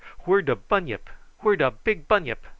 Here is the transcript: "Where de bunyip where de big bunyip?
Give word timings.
"Where 0.25 0.41
de 0.41 0.55
bunyip 0.55 1.11
where 1.41 1.55
de 1.55 1.69
big 1.69 2.07
bunyip? 2.07 2.47